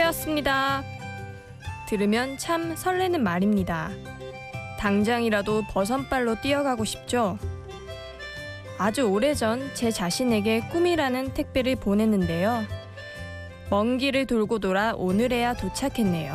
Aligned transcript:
택배였습니다. 0.00 0.82
들으면 1.86 2.38
참 2.38 2.74
설레는 2.74 3.22
말입니다. 3.22 3.90
당장이라도 4.78 5.64
버선발로 5.70 6.40
뛰어가고 6.40 6.84
싶죠? 6.84 7.38
아주 8.78 9.02
오래전 9.02 9.70
제 9.74 9.90
자신에게 9.90 10.68
꿈이라는 10.68 11.34
택배를 11.34 11.76
보냈는데요. 11.76 12.64
먼 13.68 13.98
길을 13.98 14.26
돌고 14.26 14.58
돌아 14.58 14.94
오늘에야 14.94 15.54
도착했네요. 15.54 16.34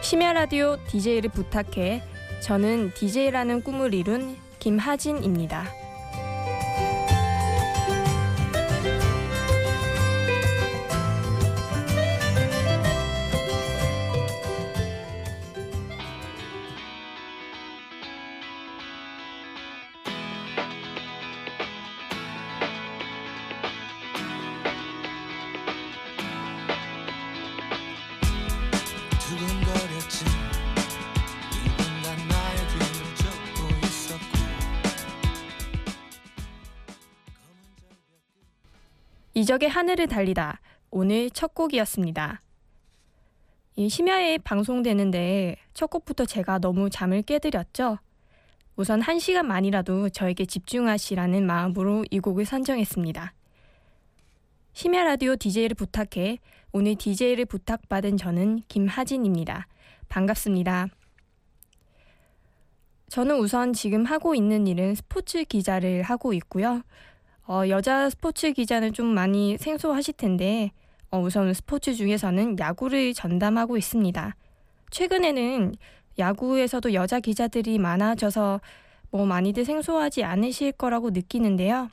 심야 0.00 0.32
라디오 0.32 0.76
DJ를 0.86 1.30
부탁해 1.30 2.02
저는 2.40 2.92
DJ라는 2.94 3.62
꿈을 3.62 3.94
이룬 3.94 4.41
김하진입니다. 4.62 5.81
이적의 39.42 39.68
하늘을 39.68 40.06
달리다 40.06 40.60
오늘 40.92 41.28
첫 41.28 41.52
곡이었습니다. 41.52 42.42
이 43.74 43.88
심야에 43.88 44.38
방송되는데 44.38 45.56
첫 45.74 45.90
곡부터 45.90 46.26
제가 46.26 46.60
너무 46.60 46.88
잠을 46.88 47.22
깨드렸죠. 47.22 47.98
우선 48.76 49.00
한 49.00 49.18
시간만이라도 49.18 50.10
저에게 50.10 50.46
집중하시라는 50.46 51.44
마음으로 51.44 52.04
이 52.12 52.20
곡을 52.20 52.44
선정했습니다. 52.44 53.34
심야 54.74 55.02
라디오 55.02 55.34
DJ를 55.34 55.74
부탁해 55.74 56.38
오늘 56.70 56.94
DJ를 56.94 57.44
부탁받은 57.46 58.18
저는 58.18 58.60
김하진입니다. 58.68 59.66
반갑습니다. 60.08 60.86
저는 63.08 63.40
우선 63.40 63.72
지금 63.72 64.04
하고 64.04 64.36
있는 64.36 64.68
일은 64.68 64.94
스포츠 64.94 65.42
기자를 65.42 66.02
하고 66.04 66.32
있고요. 66.32 66.82
어, 67.48 67.62
여자 67.68 68.08
스포츠 68.08 68.52
기자는 68.52 68.92
좀 68.92 69.06
많이 69.06 69.58
생소하실 69.58 70.14
텐데 70.14 70.70
어, 71.10 71.20
우선 71.20 71.52
스포츠 71.52 71.94
중에서는 71.94 72.58
야구를 72.58 73.14
전담하고 73.14 73.76
있습니다. 73.76 74.36
최근에는 74.90 75.74
야구에서도 76.18 76.94
여자 76.94 77.20
기자들이 77.20 77.78
많아져서 77.78 78.60
뭐 79.10 79.26
많이들 79.26 79.64
생소하지 79.64 80.24
않으실 80.24 80.72
거라고 80.72 81.10
느끼는데요. 81.10 81.90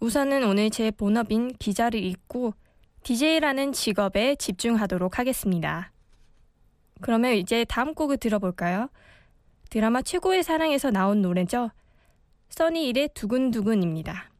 우선은 0.00 0.44
오늘 0.44 0.68
제 0.70 0.90
본업인 0.90 1.52
기자를 1.58 2.02
잊고 2.02 2.54
DJ라는 3.04 3.72
직업에 3.72 4.34
집중하도록 4.34 5.18
하겠습니다. 5.18 5.92
그러면 7.00 7.34
이제 7.34 7.64
다음 7.64 7.94
곡을 7.94 8.16
들어볼까요? 8.16 8.88
드라마 9.70 10.02
최고의 10.02 10.42
사랑에서 10.42 10.90
나온 10.90 11.22
노래죠. 11.22 11.70
써니 12.50 12.88
일의 12.88 13.08
두근두근입니다. 13.14 14.31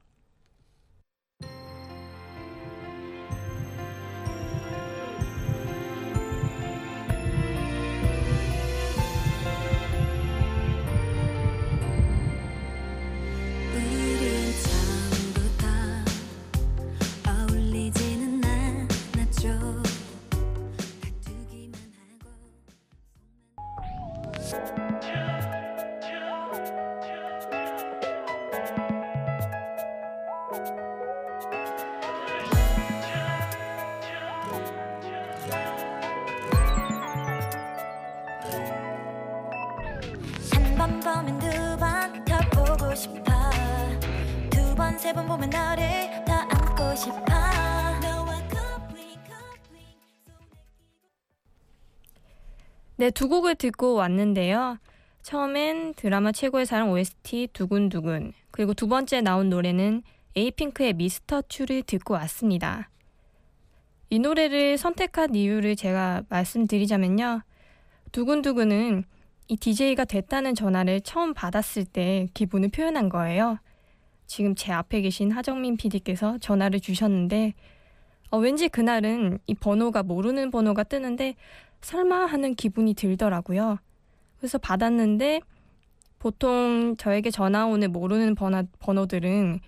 네, 53.03 53.11
두 53.11 53.29
곡을 53.29 53.57
듣고 53.57 53.95
왔는데요. 53.95 54.79
처음엔 55.23 55.95
드라마 55.95 56.31
최고의 56.31 56.67
사랑 56.67 56.93
OST 56.93 57.49
두근두근, 57.53 58.33
그리고 58.53 58.75
두 58.75 58.87
번째 58.87 59.21
나온 59.23 59.51
노래는 59.51 60.05
에이핑크의 60.37 60.93
미스터 60.93 61.43
츄를 61.49 61.83
듣고 61.83 62.15
왔습니다. 62.15 62.91
이 64.09 64.21
노래를 64.21 64.79
선택한 64.79 65.35
이유를 65.35 65.75
제가 65.75 66.23
말씀드리자면요. 66.29 67.43
두근두근은 68.13 69.03
이 69.49 69.57
DJ가 69.57 70.05
됐다는 70.05 70.55
전화를 70.55 71.01
처음 71.01 71.35
받았을 71.35 71.85
때 71.85 72.29
기분을 72.35 72.69
표현한 72.69 73.09
거예요. 73.09 73.59
지금 74.29 74.55
제 74.55 74.71
앞에 74.71 75.01
계신 75.01 75.33
하정민 75.33 75.77
PD께서 75.77 76.39
전화를 76.39 76.79
주셨는데, 76.79 77.55
어, 78.33 78.39
왠지 78.39 78.69
그날은 78.69 79.39
이 79.47 79.55
번호가 79.55 80.03
모르는 80.03 80.51
번호가 80.51 80.85
뜨는데, 80.85 81.35
설마 81.83 82.27
하는 82.27 82.55
기분이 82.55 82.95
들더라고요. 82.95 83.79
그래서 84.39 84.59
받았는데 84.59 85.41
보통 86.19 86.97
저에게 86.99 87.31
전화 87.31 87.67
오는 87.67 87.93
모르는 87.93 88.35
번호, 88.35 88.65
번호들은 88.81 89.61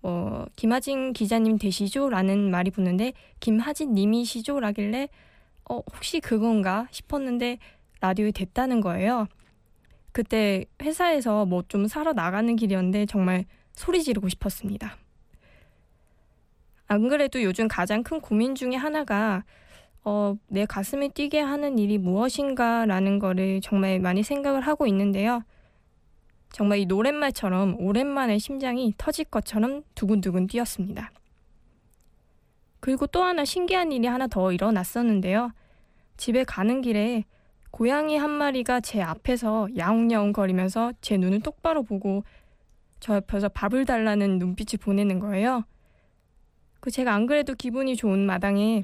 뭐 0.00 0.46
김하진 0.56 1.12
기자님 1.12 1.58
되시죠? 1.58 2.08
라는 2.10 2.50
말이 2.50 2.70
붙는데 2.70 3.12
김하진 3.40 3.94
님이시죠? 3.94 4.60
라길래 4.60 5.08
어 5.70 5.76
혹시 5.94 6.20
그건가 6.20 6.88
싶었는데 6.90 7.58
라디오에 8.00 8.32
됐다는 8.32 8.80
거예요. 8.80 9.28
그때 10.12 10.64
회사에서 10.82 11.46
뭐 11.46 11.62
좀 11.68 11.86
사러 11.88 12.12
나가는 12.14 12.56
길이었는데 12.56 13.06
정말 13.06 13.44
소리 13.74 14.02
지르고 14.02 14.28
싶었습니다. 14.30 14.96
안 16.88 17.08
그래도 17.08 17.42
요즘 17.42 17.68
가장 17.68 18.02
큰 18.02 18.20
고민 18.20 18.54
중에 18.54 18.74
하나가 18.74 19.44
어, 20.04 20.36
내 20.48 20.64
가슴을 20.64 21.10
뛰게 21.10 21.38
하는 21.38 21.78
일이 21.78 21.98
무엇인가라는 21.98 23.18
거를 23.18 23.60
정말 23.60 24.00
많이 24.00 24.22
생각을 24.22 24.62
하고 24.62 24.86
있는데요. 24.86 25.42
정말 26.50 26.78
이 26.78 26.86
노랫말처럼 26.86 27.76
오랜만에 27.78 28.38
심장이 28.38 28.94
터질 28.96 29.26
것처럼 29.26 29.82
두근두근 29.94 30.46
뛰었습니다. 30.46 31.10
그리고 32.80 33.06
또 33.06 33.22
하나 33.22 33.44
신기한 33.44 33.92
일이 33.92 34.06
하나 34.06 34.26
더 34.26 34.50
일어났었는데요. 34.50 35.52
집에 36.16 36.44
가는 36.44 36.80
길에 36.80 37.24
고양이 37.70 38.16
한 38.16 38.30
마리가 38.30 38.80
제 38.80 39.02
앞에서 39.02 39.68
야옹야옹 39.76 40.32
거리면서 40.32 40.92
제 41.02 41.18
눈을 41.18 41.40
똑바로 41.40 41.82
보고 41.82 42.24
저 42.98 43.16
옆에서 43.16 43.50
밥을 43.50 43.84
달라는 43.84 44.38
눈빛을 44.38 44.78
보내는 44.78 45.18
거예요. 45.18 45.64
그 46.88 46.92
제가 46.92 47.12
안 47.12 47.26
그래도 47.26 47.54
기분이 47.54 47.96
좋은 47.96 48.24
마당에 48.24 48.82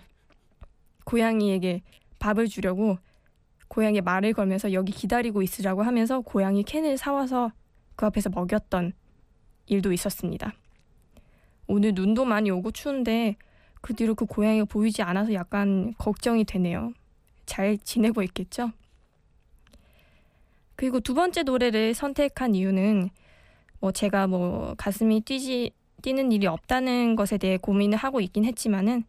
고양이에게 1.07 1.81
밥을 2.19 2.49
주려고 2.49 2.99
고양이 3.69 4.03
말을 4.03 4.35
걸면서 4.35 4.75
여기 4.75 4.93
기다리고 4.93 5.41
있으라고 5.41 5.83
하면서 5.83 6.21
고양이 6.21 6.65
캔을 6.65 6.99
사와서 6.99 7.53
그 7.97 8.05
앞에서 8.05 8.29
먹였던 8.29 8.93
일도 9.69 9.95
있었습니다. 9.95 10.53
오늘 11.67 11.93
눈도 11.95 12.27
많이 12.27 12.51
오고 12.51 12.73
추운데 12.73 13.37
그 13.81 13.95
뒤로 13.95 14.15
그 14.15 14.27
고양이가 14.27 14.67
보이지 14.67 15.01
않아서 15.01 15.33
약간 15.33 15.95
걱정이 15.97 16.45
되네요. 16.45 16.93
잘 17.47 17.79
지내고 17.79 18.23
있겠죠? 18.23 18.71
그리고 20.77 21.01
두 21.01 21.15
번째 21.15 21.43
노래를 21.43 21.95
선택한 21.95 22.55
이유는 22.55 23.09
뭐 23.81 23.93
제가 23.93 24.27
뭐 24.27 24.75
가슴이 24.77 25.23
뛰지 25.23 25.71
뛰는 26.05 26.33
일이 26.33 26.47
없다는 26.47 27.17
것에 27.17 27.39
대해 27.39 27.57
고민을 27.57 27.97
하고 27.97 28.21
있긴 28.21 28.45
했지만은 28.45 29.05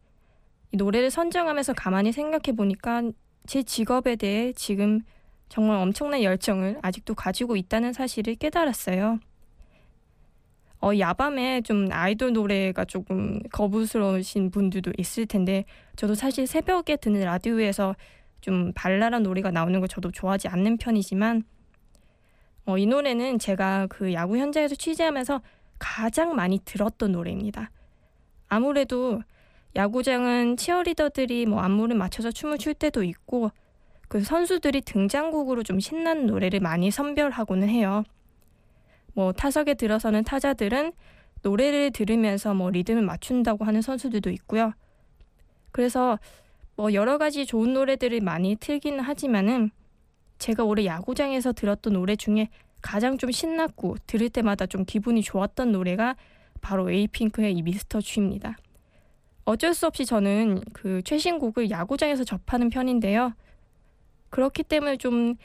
이 0.71 0.77
노래를 0.77 1.12
선정하면서 1.12 1.74
가만히 1.74 2.13
생각해 2.13 2.56
보니까 2.56 3.03
제 3.45 3.63
직업에 3.63 4.15
대해 4.15 4.53
지금 4.53 5.01
정말 5.50 5.77
엄청난 5.77 6.24
열정을 6.24 6.80
아직도 6.81 7.13
가지고 7.13 7.57
있다는 7.57 7.92
사실을 7.92 8.36
깨달았어요. 8.36 9.19
어, 10.81 10.92
야밤에 10.97 11.62
좀 11.62 11.89
아이돌 11.92 12.31
노래가 12.31 12.86
조금 12.86 13.42
거부스러우신 13.51 14.51
분들도 14.51 14.94
있을 14.97 15.25
텐데 15.25 15.65
저도 15.97 16.15
사실 16.15 16.47
새벽에 16.47 16.95
듣는 16.95 17.25
라디오에서 17.25 17.94
좀 18.39 18.71
발랄한 18.74 19.21
노래가 19.24 19.51
나오는 19.51 19.77
걸 19.81 19.89
저도 19.89 20.12
좋아하지 20.12 20.47
않는 20.47 20.77
편이지만 20.77 21.44
어, 22.65 22.77
이 22.77 22.86
노래는 22.86 23.39
제가 23.39 23.88
그 23.89 24.13
야구 24.13 24.38
현장에서 24.38 24.75
취재하면서 24.75 25.42
가장 25.80 26.36
많이 26.36 26.60
들었던 26.60 27.12
노래입니다. 27.12 27.72
아무래도 28.48 29.22
야구장은 29.75 30.57
치어리더들이 30.57 31.45
뭐 31.45 31.60
안무를 31.60 31.95
맞춰서 31.95 32.31
춤을 32.31 32.57
출 32.57 32.74
때도 32.74 33.04
있고 33.04 33.51
그 34.07 34.22
선수들이 34.22 34.81
등장곡으로 34.81 35.63
좀 35.63 35.80
신나는 35.80 36.27
노래를 36.27 36.60
많이 36.60 36.92
선별하고는 36.92 37.68
해요. 37.68 38.04
뭐 39.13 39.33
타석에 39.33 39.74
들어서는 39.74 40.24
타자들은 40.24 40.94
노래를 41.42 41.92
들으면서 41.92 42.54
뭐 42.54 42.69
리듬을 42.69 43.01
맞춘다고 43.01 43.66
하는 43.66 43.81
선수들도 43.81 44.30
있고요. 44.31 44.74
그래서 45.71 46.19
뭐 46.75 46.94
여러 46.94 47.18
가지 47.18 47.45
좋은 47.45 47.74
노래들을 47.74 48.21
많이 48.21 48.56
틀기는 48.56 49.00
하지만은 49.00 49.71
제가 50.38 50.63
올해 50.63 50.86
야구장에서 50.86 51.54
들었던 51.54 51.94
노래 51.94 52.16
중에 52.16 52.50
가장 52.86 53.18
좀 53.18 53.32
신났고 53.32 53.96
들을 54.06 54.30
때마다 54.30 54.68
좀 54.68 54.86
기분이 54.86 55.24
좋았던 55.24 55.72
노래가 55.72 56.16
바로 56.62 56.92
에이핑크의 56.92 57.54
이 57.54 57.62
미스터 57.64 58.00
쥐입니다. 58.00 58.58
어쩔 59.44 59.74
수 59.74 59.88
없이 59.88 60.06
저는 60.06 60.62
그 60.74 61.02
최신곡을 61.04 61.72
야구장에서 61.72 62.24
접하는 62.24 62.70
편인데요. 62.70 63.34
그렇기 64.30 64.64
때문에 64.64 64.98
좀 64.98 65.36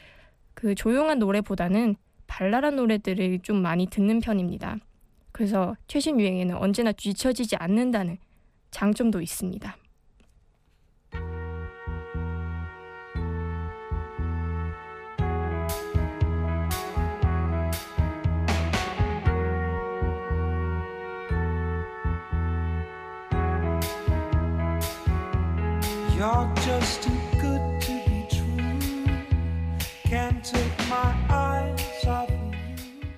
그 0.61 0.75
조용한 0.75 1.19
노래보다는 1.19 1.97
발랄한 2.27 2.77
노래들을 2.77 3.41
좀 3.41 3.63
많이 3.63 3.87
듣는 3.87 4.21
편입니다. 4.21 4.77
그래서 5.33 5.75
최신 5.89 6.21
유행에는 6.21 6.55
언제나 6.57 6.93
뒤처지지 6.93 7.57
않는다는 7.57 8.19
장점도 8.71 9.23
있습니다. 9.23 9.77
You're 26.21 26.53
just 26.57 27.03
too 27.03 27.11
good 27.41 27.81
to 27.81 27.93
be 28.05 28.27
true. 28.29 29.17
Can't 30.05 30.45
take 30.45 30.79
my 30.91 31.15
eyes 31.31 32.07
off 32.07 32.29
of 32.29 32.37
you. 32.37 33.09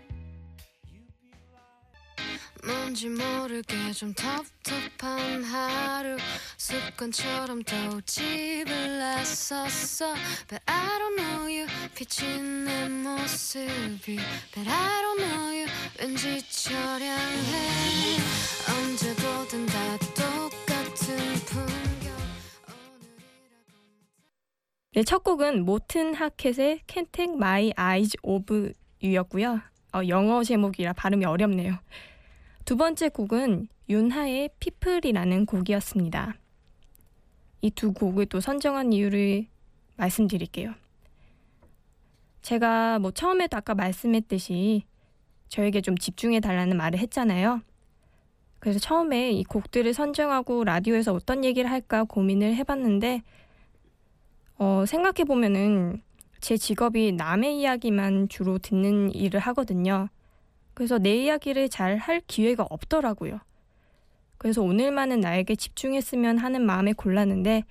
You 0.87 1.03
be 1.21 1.35
like 1.51 2.65
뭔지 2.65 3.09
모르게 3.09 3.93
좀 3.93 4.15
텁텁한 4.15 5.43
하루 5.43 6.17
습관처럼 6.57 7.65
또 7.65 8.01
집을 8.03 9.01
나섰어 9.01 10.15
But 10.47 10.63
I 10.67 10.99
don't 11.01 11.17
know 11.17 11.49
you 11.49 11.67
비친 11.97 12.67
내 12.67 12.89
모습이 12.89 14.21
But 14.55 14.69
I 14.71 15.03
don't 15.03 15.19
know 15.19 15.51
you 15.51 15.67
왠지 15.99 16.41
처량해 16.49 18.42
네, 24.95 25.03
첫 25.05 25.25
곡은 25.25 25.65
모튼 25.65 26.13
하켓의 26.15 26.81
Can't 26.87 27.13
Take 27.13 27.35
My 27.35 27.73
Eyes 27.79 28.15
Off 28.23 28.73
You였고요. 29.03 29.61
어, 29.95 30.01
영어 30.09 30.45
제목이라 30.45 30.93
발음이 30.93 31.25
어렵네요. 31.25 31.79
두 32.67 32.77
번째 32.77 33.09
곡은 33.09 33.69
윤하의 33.89 34.51
피플이라는 34.61 35.47
곡이었습니다. 35.47 36.35
이 37.63 37.71
두 37.71 37.93
곡을 37.95 38.27
또 38.27 38.41
선정한 38.41 38.93
이유를 38.93 39.47
말씀드릴게요. 39.97 40.75
제가 42.43 42.99
뭐 42.99 43.13
처음에도 43.13 43.57
아까 43.57 43.75
말씀했듯이 43.75 44.83
저에게 45.49 45.81
좀 45.81 45.97
집중해 45.97 46.41
달라는 46.41 46.77
말을 46.77 46.99
했잖아요. 46.99 47.63
그래서 48.59 48.79
처음에 48.79 49.31
이 49.33 49.43
곡들을 49.45 49.95
선정하고 49.95 50.65
라디오에서 50.65 51.15
어떤 51.15 51.45
얘기를 51.45 51.71
할까 51.71 52.05
고민을 52.05 52.57
해봤는데 52.57 53.23
어, 54.63 54.87
생각해 54.87 55.25
보면은 55.27 56.03
제 56.41 56.57
직업이 56.57 57.11
남의 57.11 57.59
이야기만 57.59 58.29
주로 58.29 58.59
듣는 58.59 59.13
일을 59.13 59.41
하거든요. 59.41 60.09
그래서 60.73 60.99
내 60.99 61.25
이야기를 61.25 61.69
잘 61.69 61.97
할 61.97 62.21
기회가 62.29 62.65
없더라고요. 62.71 63.41
그래서 64.39 64.63
오늘만은 64.63 65.19
나에게 65.19 65.57
집중했으면 65.57 66.39
하는 66.39 66.63
마음에 66.63 66.93
골랐는데, 66.93 67.65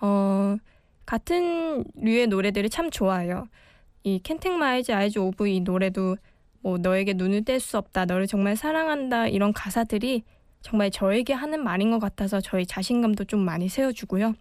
어, 0.00 0.56
같은 1.04 1.84
류의 1.96 2.28
노래들을 2.28 2.70
참 2.70 2.90
좋아해요. 2.90 3.48
이 4.02 4.18
캔택 4.22 4.52
마이즈 4.52 4.92
아이즈 4.92 5.18
오브 5.18 5.48
이 5.48 5.60
노래도 5.60 6.16
뭐 6.62 6.78
너에게 6.78 7.12
눈을 7.12 7.44
뗄 7.44 7.60
수 7.60 7.76
없다, 7.76 8.06
너를 8.06 8.26
정말 8.26 8.56
사랑한다 8.56 9.28
이런 9.28 9.52
가사들이 9.52 10.22
정말 10.62 10.90
저에게 10.90 11.34
하는 11.34 11.62
말인 11.62 11.90
것 11.90 11.98
같아서 11.98 12.40
저의 12.40 12.64
자신감도 12.66 13.24
좀 13.24 13.40
많이 13.44 13.68
세워주고요. 13.68 14.34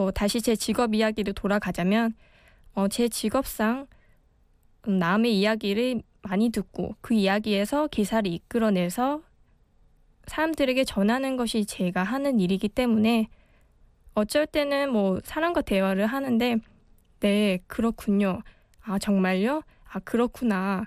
뭐 0.00 0.10
다시 0.10 0.40
제 0.40 0.56
직업 0.56 0.94
이야기로 0.94 1.34
돌아가자면 1.34 2.14
어, 2.72 2.88
제 2.88 3.06
직업상 3.06 3.86
음, 4.88 4.98
남의 4.98 5.38
이야기를 5.38 6.00
많이 6.22 6.48
듣고 6.48 6.94
그 7.02 7.12
이야기에서 7.12 7.86
기사를 7.88 8.26
이끌어내서 8.32 9.20
사람들에게 10.26 10.84
전하는 10.84 11.36
것이 11.36 11.66
제가 11.66 12.02
하는 12.02 12.40
일이기 12.40 12.70
때문에 12.70 13.28
어쩔 14.14 14.46
때는 14.46 14.90
뭐 14.90 15.20
사람과 15.22 15.60
대화를 15.60 16.06
하는데 16.06 16.56
네 17.20 17.58
그렇군요. 17.66 18.40
아 18.80 18.98
정말요? 18.98 19.62
아 19.84 19.98
그렇구나. 19.98 20.86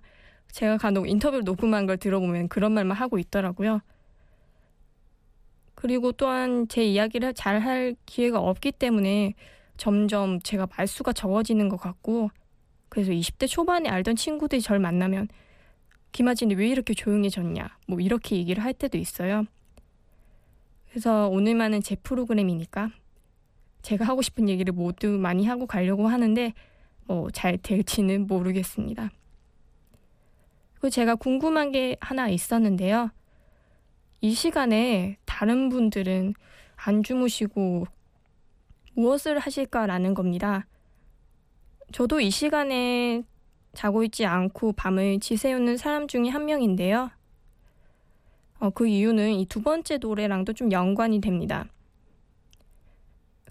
제가 0.51 0.77
간혹 0.77 1.07
인터뷰를 1.07 1.43
녹음한 1.43 1.85
걸 1.85 1.97
들어보면 1.97 2.47
그런 2.47 2.71
말만 2.71 2.97
하고 2.97 3.19
있더라고요 3.19 3.81
그리고 5.83 6.13
또한 6.13 6.65
제 6.69 6.85
이야기를 6.85 7.33
잘 7.33 7.59
할 7.59 7.93
기회가 8.05 8.39
없기 8.39 8.71
때문에 8.71 9.33
점점 9.75 10.39
제가 10.39 10.65
말수가 10.77 11.11
적어지는 11.11 11.67
것 11.67 11.75
같고 11.75 12.31
그래서 12.87 13.11
20대 13.11 13.49
초반에 13.49 13.89
알던 13.89 14.15
친구들이 14.15 14.61
절 14.61 14.79
만나면 14.79 15.27
김아진이 16.13 16.55
왜 16.55 16.69
이렇게 16.69 16.93
조용해졌냐 16.93 17.77
뭐 17.89 17.99
이렇게 17.99 18.37
얘기를 18.37 18.63
할 18.63 18.73
때도 18.73 18.97
있어요. 18.97 19.43
그래서 20.89 21.27
오늘만은 21.27 21.81
제 21.81 21.97
프로그램이니까 21.97 22.89
제가 23.81 24.05
하고 24.05 24.21
싶은 24.21 24.47
얘기를 24.47 24.71
모두 24.71 25.09
많이 25.09 25.45
하고 25.45 25.67
가려고 25.67 26.07
하는데 26.07 26.53
뭐 27.07 27.29
잘 27.31 27.57
될지는 27.57 28.25
모르겠습니다. 28.27 29.11
그리고 30.75 30.89
제가 30.89 31.15
궁금한 31.15 31.73
게 31.73 31.97
하나 31.99 32.29
있었는데요. 32.29 33.11
이 34.23 34.31
시간에 34.33 35.17
다른 35.25 35.67
분들은 35.67 36.33
안 36.77 37.03
주무시고 37.03 37.83
무엇을 38.93 39.37
하실까라는 39.37 40.13
겁니다. 40.13 40.65
저도 41.91 42.21
이 42.21 42.29
시간에 42.31 43.23
자고 43.73 44.01
있지 44.05 44.25
않고 44.25 44.71
밤을 44.73 45.19
지새우는 45.19 45.75
사람 45.75 46.07
중에 46.07 46.29
한 46.29 46.45
명인데요. 46.45 47.11
어, 48.61 48.69
그 48.69 48.87
이유는 48.87 49.33
이 49.33 49.45
두 49.45 49.61
번째 49.61 49.97
노래랑도 49.97 50.53
좀 50.53 50.71
연관이 50.71 51.19
됩니다. 51.19 51.65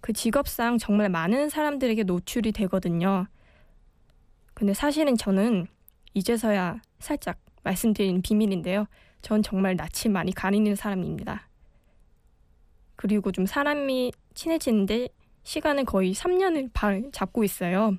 그 0.01 0.15
직업상 0.15 0.79
정말 0.79 1.11
많은 1.11 1.51
사람들에게 1.51 2.05
노출이 2.05 2.51
되거든요. 2.53 3.27
근데 4.55 4.73
사실은 4.73 5.19
저는 5.19 5.67
이제서야 6.15 6.81
살짝 6.99 7.39
말씀드리는 7.63 8.23
비밀인데요. 8.23 8.87
전 9.23 9.43
정말 9.43 9.77
낯을 9.77 10.13
많이 10.13 10.33
가리는 10.33 10.75
사람입니다. 10.75 11.49
그리고 12.97 13.33
좀 13.33 13.47
사람이 13.47 14.13
친해지는데 14.35 15.09
시간은 15.45 15.85
거의 15.85 16.13
3년을 16.13 16.71
반 16.73 17.11
잡고 17.13 17.45
있어요. 17.45 17.97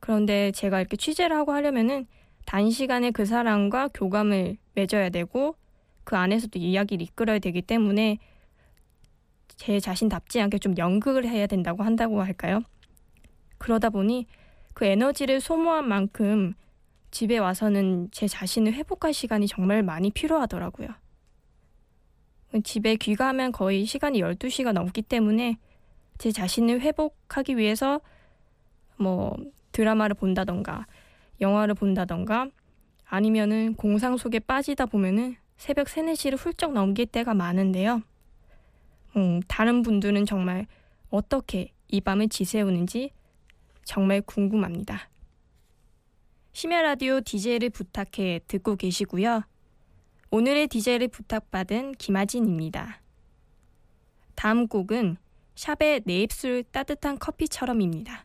그런데 0.00 0.50
제가 0.52 0.80
이렇게 0.80 0.96
취재를 0.96 1.36
하고 1.36 1.52
하려면은 1.52 2.06
단시간에 2.46 3.10
그 3.10 3.24
사람과 3.24 3.88
교감을 3.88 4.56
맺어야 4.74 5.10
되고 5.10 5.56
그 6.04 6.16
안에서도 6.16 6.58
이야기를 6.58 7.02
이끌어야 7.02 7.38
되기 7.38 7.62
때문에 7.62 8.18
제 9.48 9.80
자신답지 9.80 10.40
않게 10.40 10.58
좀 10.58 10.76
연극을 10.76 11.26
해야 11.26 11.46
된다고 11.46 11.82
한다고 11.82 12.22
할까요? 12.22 12.60
그러다 13.58 13.88
보니 13.88 14.26
그 14.74 14.84
에너지를 14.84 15.40
소모한 15.40 15.88
만큼 15.88 16.54
집에 17.14 17.38
와서는 17.38 18.08
제 18.10 18.26
자신을 18.26 18.72
회복할 18.72 19.14
시간이 19.14 19.46
정말 19.46 19.84
많이 19.84 20.10
필요하더라고요. 20.10 20.88
집에 22.64 22.96
귀가하면 22.96 23.52
거의 23.52 23.84
시간이 23.84 24.20
12시가 24.20 24.72
넘기 24.72 25.00
때문에 25.00 25.56
제 26.18 26.32
자신을 26.32 26.80
회복하기 26.80 27.56
위해서 27.56 28.00
뭐 28.96 29.36
드라마를 29.70 30.16
본다던가 30.16 30.88
영화를 31.40 31.74
본다던가 31.74 32.48
아니면은 33.04 33.74
공상 33.76 34.16
속에 34.16 34.40
빠지다 34.40 34.86
보면은 34.86 35.36
새벽 35.56 35.88
3, 35.88 36.06
4시를 36.06 36.36
훌쩍 36.36 36.72
넘길 36.72 37.06
때가 37.06 37.32
많은데요. 37.32 38.02
음, 39.16 39.40
다른 39.46 39.82
분들은 39.82 40.26
정말 40.26 40.66
어떻게 41.10 41.70
이 41.86 42.00
밤을 42.00 42.28
지새우는지 42.28 43.12
정말 43.84 44.20
궁금합니다. 44.20 45.13
심야 46.56 46.82
라디오 46.82 47.20
DJ를 47.20 47.68
부탁해 47.70 48.42
듣고 48.46 48.76
계시고요. 48.76 49.42
오늘의 50.30 50.68
DJ를 50.68 51.08
부탁받은 51.08 51.96
김아진입니다. 51.96 53.02
다음 54.36 54.68
곡은 54.68 55.16
샵의 55.56 56.02
내 56.04 56.20
입술 56.20 56.62
따뜻한 56.70 57.18
커피처럼입니다. 57.18 58.24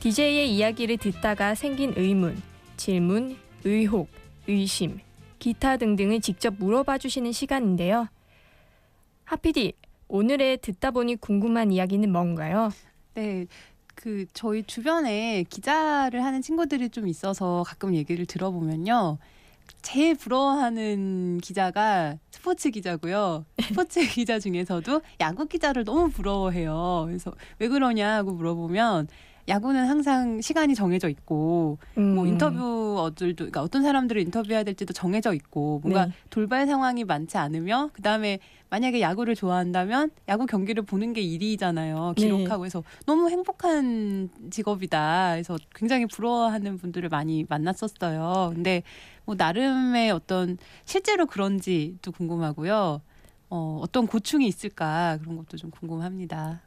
DJ의 0.00 0.54
이야기를 0.54 0.96
듣다가 0.96 1.54
생긴 1.54 1.92
의문, 1.94 2.40
질문, 2.78 3.36
의혹, 3.64 4.08
의심, 4.46 4.98
기타 5.38 5.76
등등을 5.76 6.22
직접 6.22 6.54
물어봐 6.58 6.96
주시는 6.96 7.32
시간인데요. 7.32 8.08
하피디, 9.24 9.74
오늘의 10.08 10.58
듣다 10.62 10.90
보니 10.90 11.16
궁금한 11.16 11.70
이야기는 11.70 12.10
뭔가요? 12.10 12.70
네. 13.12 13.46
그 13.94 14.24
저희 14.32 14.62
주변에 14.62 15.44
기자를 15.50 16.24
하는 16.24 16.40
친구들이 16.40 16.88
좀 16.88 17.06
있어서 17.06 17.62
가끔 17.66 17.94
얘기를 17.94 18.24
들어보면요. 18.24 19.18
제일 19.82 20.14
부러워하는 20.14 21.40
기자가 21.42 22.16
스포츠 22.30 22.70
기자고요. 22.70 23.44
스포츠 23.60 24.00
기자 24.00 24.38
중에서도 24.38 25.02
야구 25.20 25.46
기자를 25.46 25.84
너무 25.84 26.10
부러워해요. 26.10 27.04
그래서 27.06 27.32
왜 27.58 27.68
그러냐고 27.68 28.32
물어보면 28.32 29.08
야구는 29.50 29.86
항상 29.86 30.40
시간이 30.40 30.76
정해져 30.76 31.08
있고 31.08 31.78
뭐 31.94 32.24
음, 32.24 32.26
인터뷰 32.26 33.00
어들도 33.00 33.36
그러니까 33.36 33.62
어떤 33.62 33.82
사람들을 33.82 34.22
인터뷰해야 34.22 34.62
될지도 34.62 34.92
정해져 34.92 35.34
있고 35.34 35.80
뭔가 35.82 36.06
네. 36.06 36.12
돌발 36.30 36.66
상황이 36.66 37.02
많지 37.04 37.36
않으며 37.36 37.90
그다음에 37.92 38.38
만약에 38.70 39.00
야구를 39.00 39.34
좋아한다면 39.34 40.12
야구 40.28 40.46
경기를 40.46 40.84
보는 40.84 41.12
게 41.12 41.20
일이잖아요. 41.20 42.14
네. 42.16 42.22
기록하고 42.22 42.64
해서 42.64 42.84
너무 43.06 43.28
행복한 43.28 44.30
직업이다. 44.50 45.32
그래서 45.32 45.58
굉장히 45.74 46.06
부러워하는 46.06 46.78
분들을 46.78 47.08
많이 47.08 47.44
만났었어요. 47.48 48.52
근데 48.54 48.84
뭐 49.24 49.34
나름의 49.34 50.12
어떤 50.12 50.58
실제로 50.84 51.26
그런지도 51.26 52.12
궁금하고요. 52.12 53.00
어, 53.52 53.80
어떤 53.82 54.06
고충이 54.06 54.46
있을까 54.46 55.18
그런 55.20 55.36
것도 55.36 55.56
좀 55.56 55.72
궁금합니다. 55.72 56.60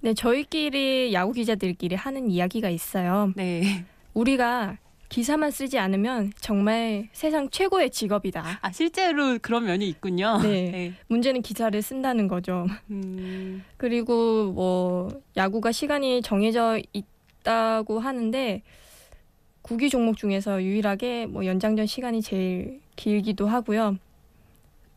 네, 0.00 0.14
저희끼리 0.14 1.12
야구 1.12 1.32
기자들끼리 1.32 1.96
하는 1.96 2.30
이야기가 2.30 2.68
있어요. 2.70 3.32
네. 3.36 3.84
우리가 4.14 4.76
기사만 5.08 5.50
쓰지 5.50 5.78
않으면 5.78 6.32
정말 6.40 7.08
세상 7.12 7.48
최고의 7.50 7.90
직업이다. 7.90 8.58
아 8.60 8.70
실제로 8.72 9.38
그런 9.40 9.64
면이 9.64 9.88
있군요. 9.88 10.38
네. 10.42 10.92
문제는 11.08 11.42
기사를 11.42 11.80
쓴다는 11.82 12.28
거죠. 12.28 12.66
음, 12.90 13.64
그리고 13.76 14.52
뭐 14.52 15.08
야구가 15.36 15.72
시간이 15.72 16.22
정해져 16.22 16.78
있다고 16.92 17.98
하는데 18.00 18.62
구기 19.62 19.88
종목 19.90 20.16
중에서 20.16 20.62
유일하게 20.62 21.26
뭐 21.26 21.44
연장전 21.46 21.86
시간이 21.86 22.22
제일 22.22 22.80
길기도 22.96 23.46
하고요. 23.48 23.96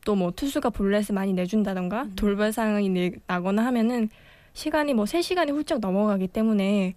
또 0.04 0.16
뭐 0.16 0.32
투수가 0.32 0.72
볼넷을 0.72 1.14
많이 1.14 1.32
내준다던가 1.34 2.04
음. 2.04 2.14
돌발 2.16 2.52
상황이 2.52 2.90
내- 2.90 3.12
나거나 3.28 3.64
하면은 3.68 4.10
시간이 4.54 4.94
뭐 4.94 5.06
3시간이 5.06 5.52
훌쩍 5.52 5.80
넘어가기 5.80 6.28
때문에 6.28 6.96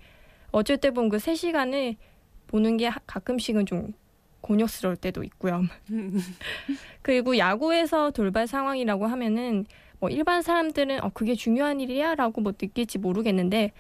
어쩔 0.51 0.77
때 0.77 0.91
보면 0.91 1.11
그 1.11 1.17
3시간을 1.19 1.97
보는 2.49 2.77
게 2.77 2.87
하- 2.89 3.01
가끔씩은 3.07 3.67
좀 3.67 3.93
곤욕스러울 4.41 4.97
때도 4.97 5.25
있고요. 5.25 5.63
그리고 7.03 7.39
야구에서 7.39 8.11
돌발 8.11 8.47
상황이라고 8.47 9.07
하면은 9.07 9.67
뭐 10.01 10.11
일반 10.11 10.43
사람들은 10.43 11.03
어 11.03 11.11
그게 11.15 11.35
중요한 11.35 11.81
일이야라고 11.81 12.41
뭐 12.41 12.53
느낄지 12.53 12.99
모르겠는데 12.99 13.73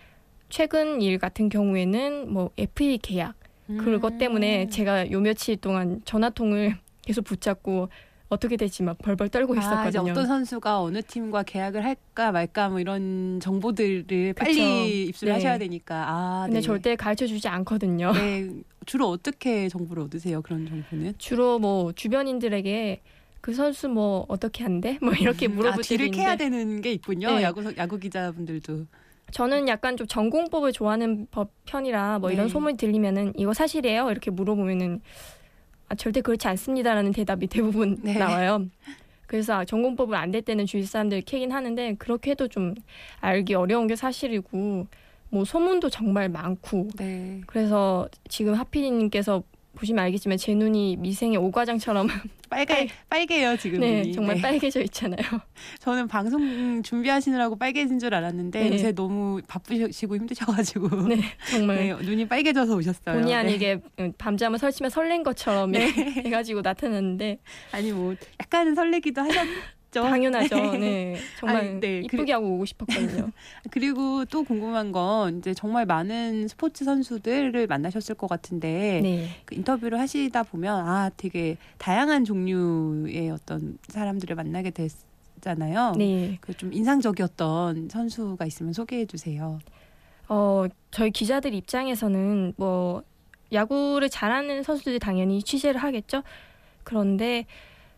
최근 0.49 1.03
일 1.03 1.19
같은 1.19 1.49
경우에는 1.49 2.33
뭐 2.33 2.51
FA 2.57 2.99
계약 2.99 3.35
그것 3.79 4.19
때문에 4.19 4.65
음. 4.65 4.71
제가 4.71 5.11
요 5.11 5.21
며칠 5.21 5.57
동안 5.57 6.01
전화통을 6.05 6.77
계속 7.03 7.25
붙잡고 7.25 7.89
어떻게 8.29 8.57
될지 8.57 8.83
막 8.83 8.97
벌벌 8.99 9.29
떨고 9.29 9.55
아, 9.55 9.59
있었거든요. 9.59 10.13
어떤 10.13 10.27
선수가 10.27 10.81
어느 10.81 11.03
팀과 11.03 11.43
계약을 11.43 11.85
할까 11.85 12.33
말까 12.33 12.69
뭐 12.69 12.81
이런 12.81 13.39
정보들을 13.41 14.35
빨리 14.35 14.55
그쵸. 14.55 15.09
입수를 15.11 15.33
네. 15.33 15.35
하셔야 15.39 15.59
되니까. 15.59 16.05
아, 16.09 16.43
근데 16.47 16.61
네. 16.61 16.63
절대 16.63 16.97
가르쳐 16.97 17.27
주지 17.27 17.49
않거든요. 17.49 18.13
네. 18.13 18.51
주로 18.87 19.09
어떻게 19.09 19.69
정보를 19.69 20.05
얻으세요? 20.05 20.43
그런 20.43 20.67
정보는? 20.67 21.15
주로 21.19 21.59
뭐 21.59 21.93
주변인들에게 21.93 23.03
그 23.41 23.53
선수 23.53 23.89
뭐 23.89 24.25
어떻게 24.29 24.65
한대? 24.65 24.99
뭐 25.03 25.13
이렇게 25.13 25.47
물어볼 25.49 25.81
아, 25.81 25.83
뒤를 25.83 26.07
때도 26.07 26.17
캐야 26.17 26.37
되는 26.37 26.81
게 26.81 26.93
있군요. 26.93 27.29
네. 27.37 27.43
야구 27.43 27.63
야구 27.77 27.99
기자분들도. 27.99 28.87
저는 29.33 29.69
약간 29.69 29.97
좀 29.97 30.07
전공법을 30.07 30.73
좋아하는 30.73 31.27
법 31.31 31.51
편이라 31.67 32.21
뭐 32.21 32.31
이런 32.31 32.47
네. 32.47 32.53
소문 32.53 32.77
들리면은 32.77 33.33
이거 33.37 33.53
사실이에요? 33.53 34.11
이렇게 34.11 34.31
물어보면은 34.31 35.01
아, 35.95 35.97
절대 35.97 36.21
그렇지 36.21 36.47
않습니다라는 36.49 37.13
대답이 37.13 37.47
대부분 37.47 37.99
네. 38.03 38.19
나와요. 38.19 38.67
그래서 39.27 39.55
아, 39.55 39.65
전공법을 39.65 40.15
안 40.17 40.31
될 40.33 40.43
때는 40.43 40.67
주위 40.67 40.83
사람들 40.85 41.23
캐긴 41.23 41.53
하는데 41.53 41.95
그렇게 41.95 42.33
해도 42.33 42.49
좀 42.49 42.75
알기 43.21 43.55
어려운 43.55 43.87
게 43.87 43.95
사실이고 43.97 44.87
뭐 45.31 45.45
소문도 45.45 45.91
정말 45.91 46.29
많고 46.29 46.89
네. 46.97 47.41
그래서 47.47 48.09
지금 48.29 48.55
하피디님께서 48.55 49.43
보시면 49.75 50.05
알겠지만 50.05 50.39
제 50.39 50.55
눈이 50.55 50.97
미생의 50.97 51.37
오과장처럼 51.39 52.07
빨개 52.49 52.89
빨개요 53.09 53.57
지금 53.57 53.81
네 53.81 54.01
눈이. 54.03 54.13
정말 54.13 54.37
네. 54.37 54.43
빨개져 54.43 54.81
있잖아요. 54.83 55.19
저는 55.81 56.09
방송 56.09 56.83
준비하시느라고 56.83 57.57
빨개진 57.57 57.99
줄 57.99 58.15
알았는데 58.15 58.61
네. 58.69 58.73
요새 58.73 58.93
너무 58.93 59.41
바쁘시고 59.49 60.17
힘드셔가지고 60.17 60.89
네 61.09 61.21
정말 61.51 61.77
네, 61.77 61.95
눈이 61.95 62.29
빨개져서 62.29 62.77
오셨어요. 62.77 63.15
본의 63.17 63.25
네. 63.27 63.35
아니게 63.35 63.81
밤잠을 64.19 64.59
설치면 64.59 64.91
설렌 64.91 65.23
것처럼 65.23 65.75
해가지고 65.75 66.61
나타났는데 66.63 67.39
아니 67.73 67.93
뭐 67.93 68.15
약간은 68.41 68.75
설레기도 68.75 69.21
하셨 69.23 69.47
죠. 69.95 70.03
당연하죠. 70.03 70.57
네 70.77 71.17
정말 71.39 71.57
아니, 71.59 71.81
네, 71.81 72.01
이쁘게 72.01 72.33
하고 72.33 72.55
오고 72.55 72.65
싶었거든요. 72.65 73.31
그리고 73.71 74.25
또 74.25 74.43
궁금한 74.45 74.91
건 74.93 75.39
이제 75.39 75.55
정말 75.55 75.87
많은 75.87 76.49
스포츠 76.49 76.85
선수들을 76.85 77.67
만나셨을 77.67 78.15
것 78.17 78.27
같은데 78.29 79.01
네. 79.03 79.29
그 79.45 79.55
인터뷰를 79.55 79.99
하시다 80.01 80.43
보면 80.43 80.87
아 80.87 81.11
되게 81.17 81.57
다양한 81.79 82.25
종류의 82.25 83.31
어떤 83.31 83.79
사람들을 83.89 84.35
만나게 84.37 84.71
됐잖아요. 84.71 85.95
네. 85.97 86.39
그 86.41 86.55
좀 86.55 86.73
인상적이었던 86.73 87.89
선수가 87.91 88.45
있으면 88.47 88.73
소개해 88.73 89.07
주세요. 89.07 89.59
어, 90.29 90.65
저희 90.91 91.11
기자들 91.11 91.53
입장에서는 91.55 92.55
뭐 92.57 93.03
야구를 93.53 94.09
잘하는 94.09 94.63
선수들이 94.63 94.99
당연히 94.99 95.43
취재를 95.43 95.83
하겠죠. 95.83 96.23
그런데 96.83 97.47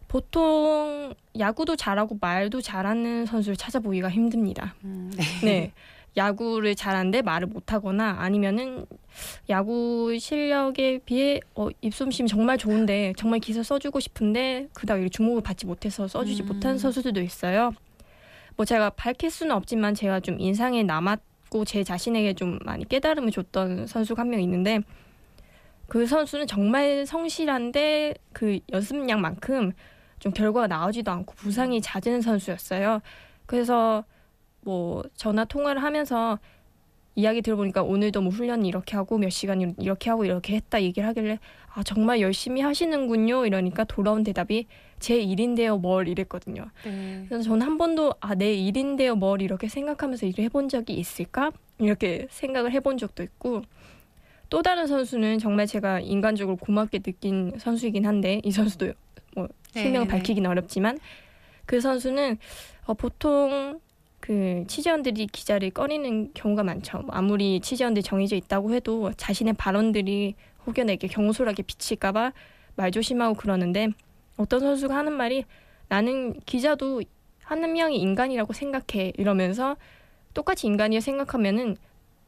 보통 0.09 1.15
야구도 1.39 1.77
잘하고 1.77 2.19
말도 2.21 2.61
잘하는 2.61 3.27
선수를 3.27 3.57
찾아보기가 3.57 4.09
힘듭니다. 4.11 4.75
음, 4.85 5.11
네. 5.17 5.25
네. 5.45 5.73
야구를 6.17 6.75
잘하는데 6.75 7.21
말을 7.21 7.49
못하거나 7.49 8.17
아니면은 8.19 8.87
야구 9.51 10.17
실력에 10.19 10.99
비해 11.05 11.41
어, 11.55 11.69
입솜씨는 11.83 12.27
정말 12.27 12.57
좋은데 12.57 13.13
정말 13.19 13.39
기사 13.39 13.63
써주고 13.63 14.01
싶은데 14.01 14.69
그닥 14.73 14.97
이렇게 14.97 15.11
주목을 15.11 15.43
받지 15.43 15.67
못해서 15.67 16.09
써주지 16.09 16.45
음. 16.45 16.47
못하는 16.47 16.79
선수들도 16.79 17.21
있어요. 17.21 17.73
뭐 18.57 18.65
제가 18.65 18.91
밝힐 18.91 19.31
수는 19.31 19.55
없지만 19.55 19.95
제가 19.95 20.21
좀 20.21 20.41
인상에 20.41 20.83
남았고 20.85 21.67
제 21.67 21.85
자신에게 21.85 22.33
좀 22.33 22.59
많이 22.65 22.89
깨달음을 22.89 23.31
줬던 23.31 23.87
선수가 23.87 24.23
한 24.23 24.31
명 24.31 24.41
있는데 24.41 24.81
그 25.87 26.07
선수는 26.07 26.47
정말 26.47 27.05
성실한데 27.05 28.15
그 28.33 28.59
연습량만큼 28.73 29.73
좀 30.19 30.33
결과가 30.33 30.67
나오지도 30.67 31.11
않고 31.11 31.35
부상이 31.35 31.81
잦은 31.81 32.21
선수였어요. 32.23 33.01
그래서 33.47 34.05
뭐 34.63 35.05
전화 35.15 35.45
통화를 35.45 35.83
하면서 35.83 36.39
이야기 37.19 37.41
들어보니까 37.41 37.83
오늘도 37.83 38.21
뭐 38.21 38.31
훈련을 38.31 38.67
이렇게 38.67 38.95
하고 38.97 39.17
몇 39.17 39.31
시간 39.31 39.75
이렇게 39.79 40.11
하고 40.11 40.25
이렇게 40.27 40.57
했다 40.57 40.83
얘기를 40.83 41.09
하길래 41.09 41.39
아 41.73 41.83
정말 41.83 42.21
열심히 42.21 42.61
하시는군요 42.61 43.47
이러니까 43.47 43.85
돌아온 43.85 44.23
대답이 44.23 44.67
제 44.99 45.17
일인데요 45.17 45.79
뭘 45.79 46.09
이랬거든요. 46.09 46.67
네. 46.85 47.25
그래서 47.29 47.45
저는 47.45 47.63
한 47.67 47.79
번도 47.79 48.15
아 48.21 48.35
내 48.35 48.53
일인데요 48.53 49.15
뭘 49.17 49.41
이렇게 49.41 49.67
생각하면서 49.69 50.27
일을 50.27 50.45
해본 50.45 50.69
적이 50.69 50.95
있을까 50.95 51.53
이렇게 51.79 52.27
생각을 52.31 52.73
해본 52.73 52.99
적도 52.99 53.23
있고 53.23 53.63
또 54.51 54.61
다른 54.63 54.87
선수는 54.87 55.39
정말 55.39 55.67
제가 55.67 56.01
인간적으로 56.01 56.57
고맙게 56.57 56.99
느낀 56.99 57.53
선수이긴 57.59 58.05
한데 58.07 58.41
이 58.45 58.51
선수도 58.51 58.93
뭐 59.37 59.49
실명을 59.73 60.07
네, 60.09 60.13
네. 60.13 60.19
밝히긴 60.19 60.47
어렵지만 60.47 60.99
그 61.67 61.81
선수는 61.81 62.39
어, 62.87 62.95
보통 62.95 63.81
그 64.19 64.65
취재원들이 64.67 65.29
기자를 65.29 65.71
꺼리는 65.71 66.33
경우가 66.33 66.65
많죠. 66.65 66.99
뭐 67.01 67.15
아무리 67.15 67.61
취재원들이 67.61 68.03
정해져 68.03 68.35
있다고 68.35 68.75
해도 68.75 69.13
자신의 69.13 69.55
발언들이 69.55 70.35
혹여나 70.67 70.93
이렇게 70.93 71.07
경솔하게 71.07 71.63
비칠까봐 71.63 72.33
말 72.75 72.91
조심하고 72.91 73.35
그러는데 73.35 73.89
어떤 74.37 74.61
선수가 74.61 74.97
하는 74.97 75.13
말이 75.13 75.45
나는 75.89 76.41
기자도 76.41 77.03
한 77.45 77.61
명의 77.73 77.99
인간이라고 77.99 78.53
생각해 78.53 79.13
이러면서 79.17 79.77
똑같이 80.35 80.67
인간이라 80.67 81.01
생각하면은 81.01 81.77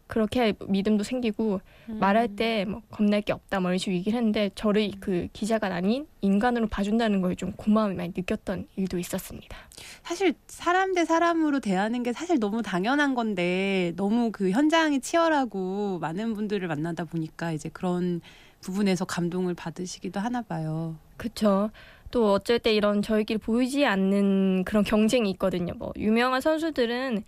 그렇게 0.09 0.55
믿음도 0.67 1.05
생기고 1.05 1.61
음. 1.91 1.99
말할 2.01 2.29
때 2.35 2.65
뭐 2.65 2.83
겁날 2.91 3.21
게 3.23 3.33
없다 3.33 3.61
뭐 3.61 3.71
이런 3.71 3.79
식으로 3.79 3.95
얘기를 3.97 4.17
했는데 4.17 4.51
저를 4.57 4.91
그 5.01 5.29
기자가 5.33 5.69
아닌 5.69 6.07
인간으로 6.23 6.67
봐준다는 6.67 7.21
걸 7.23 7.37
좀 7.37 7.53
고마움을 7.53 7.95
많이 7.95 8.13
느꼈던 8.17 8.67
일도 8.77 8.99
있었습니다. 8.99 9.57
사실 10.03 10.35
사람 10.49 10.95
대 10.95 11.05
사람으로 11.05 11.61
대하는 11.61 12.03
게 12.03 12.13
사실 12.13 12.41
너무 12.41 12.63
당연한 12.63 13.15
건데 13.15 13.93
너무 13.97 14.31
그 14.33 14.51
현장이 14.51 15.01
치열하고 15.01 15.99
많은 16.01 16.35
분들을 16.35 16.67
만나다 16.67 17.05
보니까 17.05 17.53
이제 17.53 17.69
그런 17.73 18.21
부분에서 18.63 19.05
감동을 19.05 19.55
받으시기도 19.55 20.19
하나 20.19 20.43
봐요. 20.43 20.97
그렇죠. 21.17 21.71
또 22.11 22.33
어쩔 22.33 22.59
때 22.59 22.75
이런 22.75 23.03
저희끼리 23.03 23.39
보이지 23.39 23.85
않는 23.87 24.65
그런 24.65 24.83
경쟁이 24.83 25.31
있거든요. 25.33 25.75
뭐 25.77 25.93
유명한 25.97 26.41
선수들은 26.41 27.23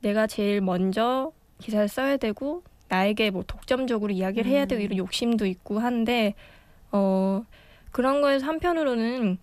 내가 0.00 0.26
제일 0.26 0.60
먼저 0.62 1.30
기사를 1.62 1.88
써야 1.88 2.16
되고 2.18 2.62
나에게 2.88 3.30
뭐 3.30 3.42
독점적으로 3.46 4.12
이야기를 4.12 4.50
해야 4.50 4.66
되고 4.66 4.80
음. 4.80 4.84
이런 4.84 4.98
욕심도 4.98 5.46
있고 5.46 5.78
한데 5.78 6.34
어 6.90 7.44
그런 7.90 8.20
거에서 8.20 8.46
한편으로는 8.46 9.38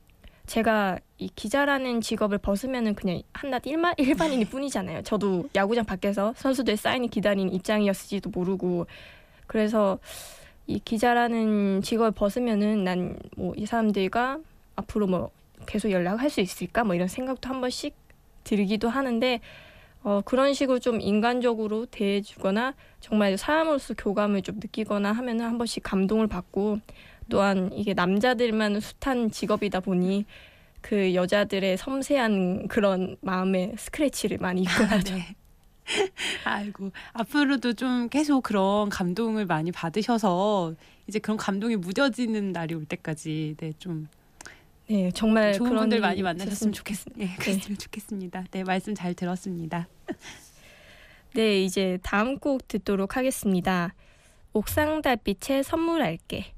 제가 0.46 1.00
이 1.18 1.30
기자라는 1.36 2.02
직업을 2.02 2.38
벗으면은 2.40 2.96
그냥 2.96 3.22
한낱 3.34 3.66
일반 3.68 3.94
일반인일 3.98 4.50
뿐이잖아요. 4.52 5.04
저도 5.04 5.50
야구장 5.56 5.86
밖에서 5.86 6.34
선수들 6.38 6.78
사인을 6.78 7.10
기다리는 7.10 7.54
입장이었을지도 7.54 8.30
모르고 8.32 8.88
그래서 9.48 10.00
이 10.68 10.80
기자라는 10.80 11.82
직업을 11.82 12.12
벗으면은 12.12 12.84
난 12.84 13.18
뭐 13.36 13.54
이 13.56 13.66
사람들과 13.66 14.40
앞으로 14.76 15.08
뭐 15.08 15.32
계속 15.66 15.92
연락할 15.92 16.30
수 16.30 16.42
있을까 16.42 16.84
뭐 16.84 16.96
이런 16.96 17.08
생각도 17.08 17.50
한 17.50 17.60
번씩 17.62 17.94
들기도 18.44 18.90
하는데 18.90 19.40
어 20.04 20.22
그런 20.24 20.54
식으로 20.54 20.80
좀 20.80 21.02
인간적으로 21.02 21.86
대해주거나 21.86 22.74
정말 23.02 23.38
사람으로서 23.38 23.94
교감을 23.96 24.42
좀 24.44 24.56
느끼거나 24.56 25.12
하면은 25.12 25.46
한 25.46 25.58
번씩 25.58 25.84
감동을 25.84 26.28
받고 26.28 26.80
또한 27.30 27.72
이게 27.74 27.94
남자들만 27.94 28.80
숱한 28.80 29.32
직업이다 29.32 29.82
보니 29.82 30.26
그 30.82 31.14
여자들의 31.14 31.78
섬세한 31.78 32.68
그런 32.70 33.18
마음의 33.22 33.74
스크래치를 33.78 34.38
많이 34.40 34.62
입고 34.64 34.84
하죠. 34.86 35.16
네. 35.16 35.36
아이고 36.46 36.92
앞으로도 37.14 37.74
좀 37.74 38.10
계속 38.10 38.42
그런 38.44 38.90
감동을 38.90 39.46
많이 39.46 39.72
받으셔서 39.72 40.76
이제 41.08 41.20
그런 41.20 41.38
감동이 41.38 41.76
무뎌지는 41.76 42.52
날이 42.52 42.76
올 42.76 42.86
때까지 42.86 43.56
네 43.60 43.74
좀 43.80 44.08
네, 44.90 45.12
정말 45.12 45.54
좋은 45.54 45.70
그런 45.70 45.82
분들 45.84 46.00
많이 46.00 46.24
만나셨으면 46.24 46.74
좋겠습니다. 46.74 47.24
네, 47.24 47.36
그랬으면 47.38 47.78
좋겠습니다. 47.78 48.46
네 48.50 48.64
말씀 48.64 48.96
잘 48.96 49.14
들었습니다. 49.14 49.88
네, 51.36 51.62
이제 51.62 52.00
다음 52.02 52.40
곡 52.40 52.68
듣도록 52.68 53.16
하겠습니다. 53.16 53.94
옥상 54.52 55.04
달빛에 55.04 55.62
선물할게. 55.62 56.54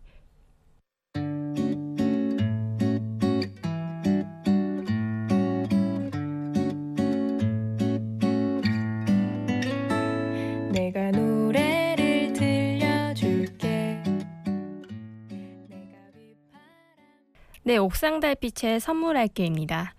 네, 17.72 17.78
옥상 17.78 18.20
달빛에 18.20 18.80
선물할게입니다. 18.80 19.96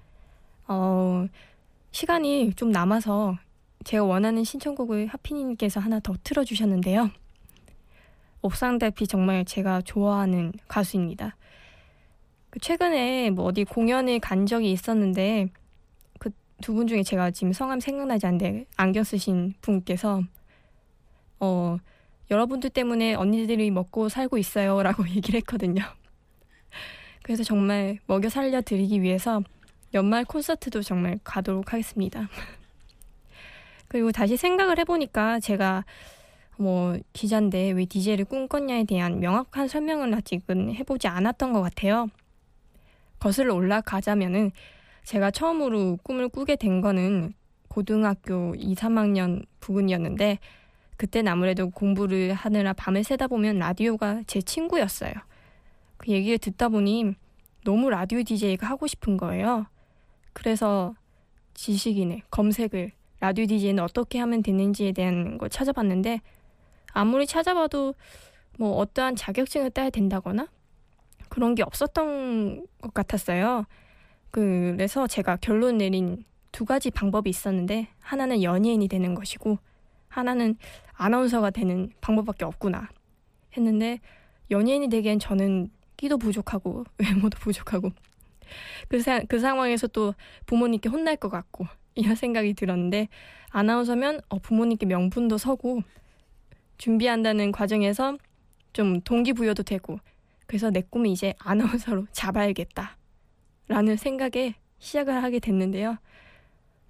어, 0.68 1.26
시간이 1.90 2.52
좀 2.52 2.70
남아서 2.70 3.38
제가 3.84 4.04
원하는 4.04 4.44
신청곡을 4.44 5.06
하피님께서 5.06 5.80
하나 5.80 5.98
더 5.98 6.12
틀어주셨는데요. 6.22 7.10
옥상 8.42 8.76
달빛 8.78 9.08
정말 9.08 9.46
제가 9.46 9.80
좋아하는 9.80 10.52
가수입니다. 10.68 11.34
그 12.50 12.60
최근에 12.60 13.30
뭐 13.30 13.46
어디 13.46 13.64
공연을 13.64 14.20
간 14.20 14.44
적이 14.44 14.70
있었는데 14.72 15.48
그 16.18 16.28
두 16.60 16.74
분 16.74 16.86
중에 16.86 17.02
제가 17.02 17.30
지금 17.30 17.54
성함 17.54 17.80
생각나지 17.80 18.26
않는데 18.26 18.66
안경 18.76 19.02
쓰신 19.02 19.54
분께서 19.62 20.20
어 21.40 21.78
여러분들 22.30 22.68
때문에 22.68 23.14
언니들이 23.14 23.70
먹고 23.70 24.10
살고 24.10 24.36
있어요라고 24.36 25.08
얘기를 25.16 25.38
했거든요. 25.38 25.82
그래서 27.22 27.42
정말 27.44 27.98
먹여 28.06 28.28
살려 28.28 28.60
드리기 28.60 29.02
위해서 29.02 29.42
연말 29.94 30.24
콘서트도 30.24 30.82
정말 30.82 31.18
가도록 31.22 31.72
하겠습니다. 31.72 32.28
그리고 33.88 34.10
다시 34.10 34.36
생각을 34.36 34.78
해보니까 34.78 35.38
제가 35.40 35.84
뭐 36.56 36.98
기자인데 37.12 37.70
왜 37.72 37.84
DJ를 37.84 38.24
꿈꿨냐에 38.24 38.84
대한 38.84 39.20
명확한 39.20 39.68
설명을 39.68 40.14
아직은 40.14 40.74
해보지 40.74 41.08
않았던 41.08 41.52
것 41.52 41.60
같아요. 41.60 42.08
거슬러 43.18 43.54
올라가자면은 43.54 44.50
제가 45.04 45.30
처음으로 45.30 45.98
꿈을 46.02 46.28
꾸게 46.28 46.56
된 46.56 46.80
거는 46.80 47.34
고등학교 47.68 48.54
2, 48.56 48.74
3학년 48.74 49.44
부근이었는데 49.60 50.38
그때는 50.96 51.32
아무래도 51.32 51.70
공부를 51.70 52.34
하느라 52.34 52.72
밤을 52.72 53.02
새다 53.02 53.26
보면 53.26 53.58
라디오가 53.58 54.22
제 54.26 54.40
친구였어요. 54.40 55.12
그 56.02 56.10
얘기를 56.10 56.36
듣다 56.36 56.68
보니 56.68 57.14
너무 57.64 57.88
라디오 57.88 58.22
DJ가 58.22 58.66
하고 58.66 58.88
싶은 58.88 59.16
거예요. 59.16 59.66
그래서 60.32 60.94
지식인의 61.54 62.22
검색을 62.28 62.90
라디오 63.20 63.46
DJ는 63.46 63.82
어떻게 63.84 64.18
하면 64.18 64.42
되는지에 64.42 64.92
대한 64.92 65.38
걸 65.38 65.48
찾아봤는데 65.48 66.20
아무리 66.92 67.24
찾아봐도 67.26 67.94
뭐 68.58 68.76
어떠한 68.78 69.14
자격증을 69.14 69.70
따야 69.70 69.90
된다거나 69.90 70.48
그런 71.28 71.54
게 71.54 71.62
없었던 71.62 72.66
것 72.80 72.92
같았어요. 72.92 73.64
그래서 74.32 75.06
제가 75.06 75.36
결론 75.36 75.78
내린 75.78 76.24
두 76.50 76.64
가지 76.64 76.90
방법이 76.90 77.30
있었는데 77.30 77.88
하나는 78.00 78.42
연예인이 78.42 78.88
되는 78.88 79.14
것이고 79.14 79.58
하나는 80.08 80.56
아나운서가 80.94 81.50
되는 81.50 81.90
방법밖에 82.00 82.44
없구나 82.44 82.90
했는데 83.56 84.00
연예인이 84.50 84.88
되기엔 84.88 85.20
저는 85.20 85.70
끼도 86.02 86.18
부족하고 86.18 86.84
외모도 86.98 87.38
부족하고 87.38 87.92
그, 88.88 89.00
사, 89.00 89.20
그 89.28 89.38
상황에서 89.38 89.86
또 89.86 90.14
부모님께 90.46 90.88
혼날 90.88 91.16
것 91.16 91.28
같고 91.28 91.66
이런 91.94 92.16
생각이 92.16 92.54
들었는데 92.54 93.08
아나운서면 93.50 94.20
어, 94.28 94.38
부모님께 94.38 94.86
명분도 94.86 95.38
서고 95.38 95.82
준비한다는 96.76 97.52
과정에서 97.52 98.18
좀 98.72 99.00
동기부여도 99.02 99.62
되고 99.62 100.00
그래서 100.46 100.70
내 100.70 100.82
꿈이 100.82 101.12
이제 101.12 101.34
아나운서로 101.38 102.06
잡아야겠다 102.12 102.96
라는 103.68 103.96
생각에 103.96 104.56
시작을 104.80 105.22
하게 105.22 105.38
됐는데요. 105.38 105.98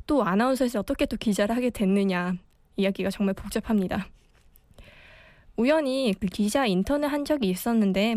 또 0.06 0.24
아나운서에서 0.24 0.80
어떻게 0.80 1.04
또 1.04 1.18
기자를 1.18 1.54
하게 1.54 1.68
됐느냐 1.68 2.34
이야기가 2.76 3.10
정말 3.10 3.34
복잡합니다. 3.34 4.08
우연히 5.58 6.14
그 6.18 6.26
기자 6.28 6.64
인턴을 6.64 7.12
한 7.12 7.26
적이 7.26 7.50
있었는데 7.50 8.16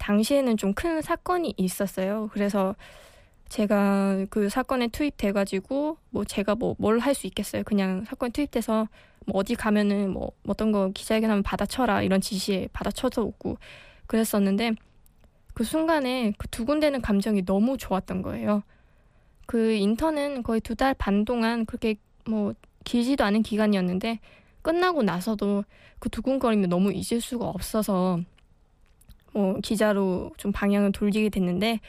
당시에는 0.00 0.56
좀 0.56 0.74
큰 0.74 1.02
사건이 1.02 1.54
있었어요. 1.56 2.30
그래서 2.32 2.74
제가 3.48 4.26
그 4.30 4.48
사건에 4.48 4.88
투입돼가지고 4.88 5.98
뭐 6.10 6.24
제가 6.24 6.54
뭐 6.56 6.74
뭘 6.80 7.00
할 7.00 7.14
수 7.14 7.26
있겠어요. 7.26 7.62
그냥 7.64 8.04
사건에 8.04 8.30
투입돼서 8.30 8.88
뭐 9.26 9.38
어디 9.40 9.54
가면은 9.54 10.10
뭐 10.12 10.32
어떤 10.48 10.72
거 10.72 10.90
기자회견하면 10.94 11.42
받아쳐라 11.42 12.02
이런 12.02 12.20
지시에 12.20 12.68
받아쳐서 12.72 13.22
오고 13.22 13.58
그랬었는데 14.06 14.72
그 15.54 15.64
순간에 15.64 16.32
그 16.38 16.48
두근대는 16.48 17.02
감정이 17.02 17.44
너무 17.44 17.76
좋았던 17.76 18.22
거예요. 18.22 18.62
그 19.46 19.72
인턴은 19.72 20.42
거의 20.44 20.60
두 20.60 20.74
달 20.76 20.94
반 20.94 21.24
동안 21.24 21.66
그렇게 21.66 21.96
뭐 22.26 22.54
길지도 22.84 23.24
않은 23.24 23.42
기간이었는데 23.42 24.20
끝나고 24.62 25.02
나서도 25.02 25.64
그 25.98 26.08
두근거림이 26.08 26.68
너무 26.68 26.92
잊을 26.92 27.20
수가 27.20 27.46
없어서 27.46 28.20
뭐 29.32 29.58
기자로 29.60 30.32
좀 30.36 30.52
방향을 30.52 30.92
돌리게 30.92 31.28
됐는데 31.28 31.80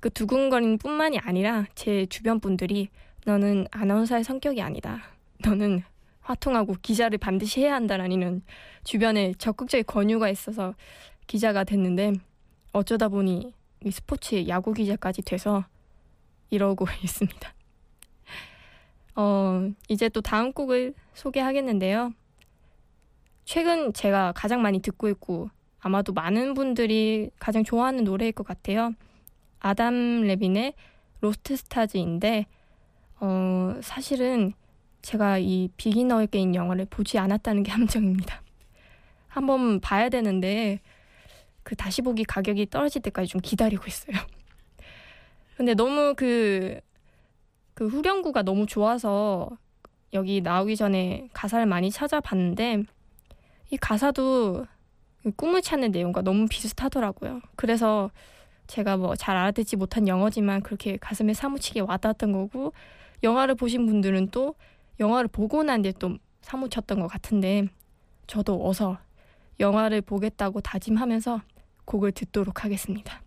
그 0.00 0.10
두근거림 0.10 0.78
뿐만이 0.78 1.18
아니라 1.18 1.66
제 1.74 2.06
주변 2.06 2.40
분들이 2.40 2.88
너는 3.24 3.66
아나운서의 3.70 4.24
성격이 4.24 4.60
아니다. 4.60 5.02
너는 5.42 5.82
화통하고 6.20 6.76
기자를 6.82 7.18
반드시 7.18 7.60
해야 7.60 7.74
한다라는 7.74 8.42
주변에 8.82 9.34
적극적인 9.38 9.84
권유가 9.86 10.28
있어서 10.28 10.74
기자가 11.26 11.64
됐는데 11.64 12.12
어쩌다 12.72 13.08
보니 13.08 13.52
이 13.84 13.90
스포츠 13.90 14.46
야구 14.48 14.72
기자까지 14.72 15.22
돼서 15.22 15.64
이러고 16.50 16.86
있습니다. 17.02 17.54
어, 19.16 19.70
이제 19.88 20.08
또 20.08 20.20
다음 20.20 20.52
곡을 20.52 20.94
소개하겠는데요. 21.14 22.12
최근 23.44 23.92
제가 23.92 24.32
가장 24.32 24.62
많이 24.62 24.80
듣고 24.80 25.08
있고 25.08 25.50
아마도 25.84 26.14
많은 26.14 26.54
분들이 26.54 27.28
가장 27.38 27.62
좋아하는 27.62 28.04
노래일 28.04 28.32
것 28.32 28.46
같아요. 28.46 28.94
아담 29.60 30.22
레빈의 30.22 30.72
Lost 31.20 31.56
Stars인데 31.56 32.46
어, 33.20 33.76
사실은 33.82 34.54
제가 35.02 35.36
이 35.36 35.68
Begin 35.76 36.22
Again 36.22 36.54
영화를 36.54 36.86
보지 36.86 37.18
않았다는 37.18 37.64
게 37.64 37.70
함정입니다. 37.72 38.40
한번 39.28 39.78
봐야 39.80 40.08
되는데 40.08 40.80
그 41.62 41.76
다시 41.76 42.00
보기 42.00 42.24
가격이 42.24 42.70
떨어질 42.70 43.02
때까지 43.02 43.28
좀 43.28 43.42
기다리고 43.42 43.84
있어요. 43.86 44.16
근데 45.54 45.74
너무 45.74 46.14
그, 46.16 46.80
그 47.74 47.88
후렴구가 47.88 48.40
너무 48.40 48.64
좋아서 48.64 49.50
여기 50.14 50.40
나오기 50.40 50.76
전에 50.76 51.28
가사를 51.34 51.66
많이 51.66 51.90
찾아봤는데 51.90 52.84
이 53.70 53.76
가사도 53.76 54.64
그 54.64 54.73
꿈을 55.36 55.62
찾는 55.62 55.90
내용과 55.92 56.22
너무 56.22 56.46
비슷하더라고요. 56.48 57.40
그래서 57.56 58.10
제가 58.66 58.96
뭐 58.96 59.16
잘 59.16 59.36
알아듣지 59.36 59.76
못한 59.76 60.08
영어지만 60.08 60.62
그렇게 60.62 60.96
가슴에 60.96 61.34
사무치게 61.34 61.80
와닿았던 61.80 62.32
거고 62.32 62.72
영화를 63.22 63.54
보신 63.54 63.86
분들은 63.86 64.30
또 64.30 64.54
영화를 65.00 65.28
보고 65.28 65.62
난 65.62 65.82
뒤에 65.82 65.92
또 65.98 66.16
사무쳤던 66.42 67.00
것 67.00 67.06
같은데 67.08 67.66
저도 68.26 68.66
어서 68.66 68.98
영화를 69.60 70.00
보겠다고 70.02 70.60
다짐하면서 70.60 71.42
곡을 71.84 72.12
듣도록 72.12 72.64
하겠습니다. 72.64 73.23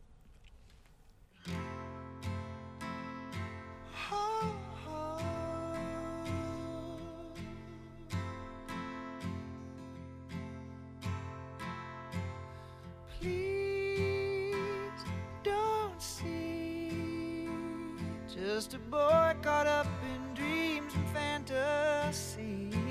Just 18.58 18.74
a 18.74 18.80
boy 18.90 19.36
caught 19.44 19.68
up 19.68 19.86
in 20.04 20.34
dreams 20.34 20.92
and 20.96 21.08
fantasies. 21.10 22.87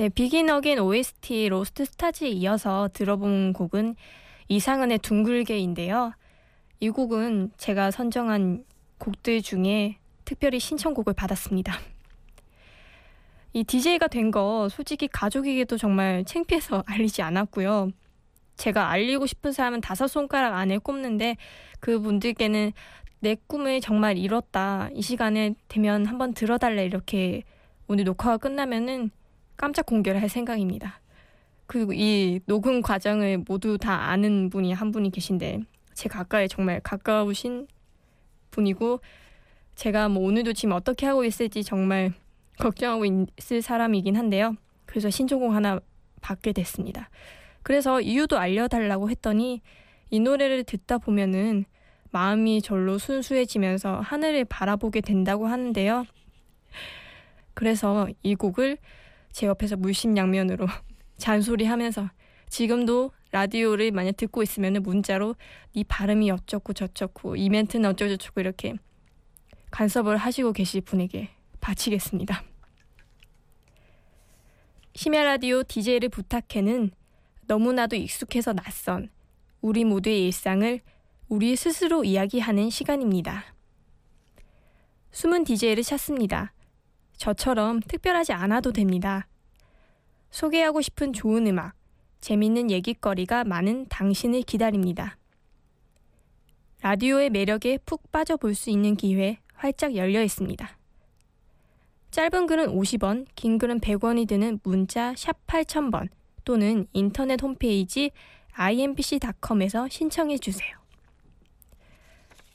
네, 0.00 0.08
Begin 0.08 0.48
Again 0.48 0.78
OST 0.78 1.50
Lost 1.50 1.84
Stars에 1.84 2.28
이어서 2.28 2.88
들어본 2.94 3.52
곡은 3.52 3.96
이상은의 4.48 5.00
둥글게인데요. 5.00 6.14
이 6.80 6.88
곡은 6.88 7.50
제가 7.58 7.90
선정한 7.90 8.64
곡들 8.96 9.42
중에 9.42 9.98
특별히 10.24 10.58
신청곡을 10.58 11.12
받았습니다. 11.12 11.74
이 13.52 13.62
DJ가 13.62 14.08
된 14.08 14.30
거 14.30 14.70
솔직히 14.70 15.06
가족에게도 15.06 15.76
정말 15.76 16.24
창피해서 16.24 16.82
알리지 16.88 17.20
않았고요. 17.20 17.90
제가 18.56 18.88
알리고 18.88 19.26
싶은 19.26 19.52
사람은 19.52 19.82
다섯 19.82 20.06
손가락 20.06 20.54
안에 20.54 20.78
꼽는데 20.78 21.36
그분들께는 21.80 22.72
내 23.18 23.36
꿈을 23.46 23.82
정말 23.82 24.16
이뤘다. 24.16 24.88
이 24.94 25.02
시간에 25.02 25.56
되면 25.68 26.06
한번 26.06 26.32
들어달래. 26.32 26.86
이렇게 26.86 27.42
오늘 27.86 28.04
녹화가 28.04 28.38
끝나면은 28.38 29.10
깜짝 29.60 29.84
공개를 29.84 30.22
할 30.22 30.30
생각입니다. 30.30 31.02
그리고 31.66 31.92
이 31.92 32.40
녹음 32.46 32.80
과정을 32.80 33.44
모두 33.46 33.76
다 33.76 34.08
아는 34.08 34.48
분이 34.48 34.72
한 34.72 34.90
분이 34.90 35.10
계신데 35.10 35.60
제 35.92 36.08
가까이 36.08 36.48
정말 36.48 36.80
가까우신 36.80 37.68
분이고 38.52 39.00
제가 39.74 40.08
뭐 40.08 40.26
오늘도 40.26 40.54
지금 40.54 40.72
어떻게 40.72 41.04
하고 41.04 41.24
있을지 41.24 41.62
정말 41.62 42.14
걱정하고 42.58 43.04
있을 43.04 43.60
사람이긴 43.60 44.16
한데요. 44.16 44.56
그래서 44.86 45.10
신청곡 45.10 45.52
하나 45.52 45.78
받게 46.22 46.54
됐습니다. 46.54 47.10
그래서 47.62 48.00
이유도 48.00 48.38
알려달라고 48.38 49.10
했더니 49.10 49.60
이 50.08 50.20
노래를 50.20 50.64
듣다 50.64 50.96
보면은 50.96 51.66
마음이 52.12 52.62
절로 52.62 52.96
순수해지면서 52.96 54.00
하늘을 54.00 54.46
바라보게 54.46 55.02
된다고 55.02 55.48
하는데요. 55.48 56.06
그래서 57.52 58.08
이 58.22 58.34
곡을 58.34 58.78
제 59.32 59.46
옆에서 59.46 59.76
물심양면으로 59.76 60.66
잔소리하면서 61.18 62.10
지금도 62.48 63.12
라디오를 63.30 63.92
만약 63.92 64.16
듣고 64.16 64.42
있으면 64.42 64.82
문자로 64.82 65.36
이 65.72 65.84
발음이 65.84 66.30
어쩌고 66.30 66.72
저쩌고 66.72 67.36
이 67.36 67.48
멘트는 67.48 67.90
어쩌고 67.90 68.16
저쩌고 68.16 68.40
이렇게 68.40 68.74
간섭을 69.70 70.16
하시고 70.16 70.52
계실 70.52 70.80
분에게 70.80 71.30
바치겠습니다. 71.60 72.42
심야 74.94 75.22
라디오 75.22 75.62
DJ를 75.62 76.08
부탁해는 76.08 76.90
너무나도 77.46 77.96
익숙해서 77.96 78.52
낯선 78.52 79.08
우리 79.60 79.84
모두의 79.84 80.26
일상을 80.26 80.80
우리 81.28 81.54
스스로 81.54 82.02
이야기하는 82.02 82.70
시간입니다. 82.70 83.44
숨은 85.12 85.44
DJ를 85.44 85.84
찾습니다. 85.84 86.52
저처럼 87.20 87.80
특별하지 87.80 88.32
않아도 88.32 88.72
됩니다. 88.72 89.26
소개하고 90.30 90.80
싶은 90.80 91.12
좋은 91.12 91.46
음악, 91.46 91.74
재밌는 92.22 92.70
얘기거리가 92.70 93.44
많은 93.44 93.84
당신을 93.90 94.40
기다립니다. 94.42 95.18
라디오의 96.80 97.28
매력에 97.28 97.76
푹 97.84 98.10
빠져볼 98.10 98.54
수 98.54 98.70
있는 98.70 98.96
기회 98.96 99.38
활짝 99.52 99.96
열려 99.96 100.22
있습니다. 100.22 100.78
짧은 102.10 102.46
글은 102.46 102.68
50원, 102.68 103.26
긴 103.34 103.58
글은 103.58 103.80
100원이 103.80 104.26
드는 104.26 104.58
문자 104.62 105.14
샵 105.14 105.46
8000번 105.46 106.08
또는 106.46 106.86
인터넷 106.94 107.42
홈페이지 107.42 108.12
imbc.com에서 108.54 109.90
신청해 109.90 110.38
주세요. 110.38 110.74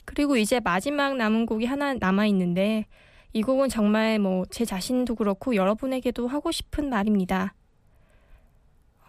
그리고 0.06 0.38
이제 0.38 0.60
마지막 0.60 1.18
남은 1.18 1.46
곡이 1.46 1.66
하나 1.66 1.94
남아 1.94 2.26
있는데 2.28 2.88
이 3.36 3.44
곡은 3.44 3.68
정말 3.68 4.18
뭐 4.18 4.46
제 4.50 4.64
자신도 4.64 5.16
그렇고 5.16 5.56
여러분에게도 5.58 6.26
하고 6.26 6.52
싶은 6.54 6.90
말입니다. 6.90 7.54